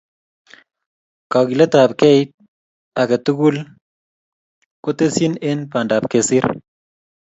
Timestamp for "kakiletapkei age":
1.31-3.17